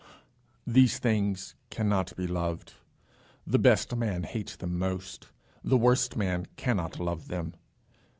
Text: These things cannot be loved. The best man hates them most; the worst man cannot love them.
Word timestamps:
These 0.65 0.97
things 0.97 1.53
cannot 1.69 2.15
be 2.15 2.25
loved. 2.25 2.73
The 3.45 3.59
best 3.59 3.95
man 3.95 4.23
hates 4.23 4.55
them 4.55 4.79
most; 4.79 5.27
the 5.63 5.77
worst 5.77 6.17
man 6.17 6.47
cannot 6.55 6.99
love 6.99 7.27
them. 7.27 7.53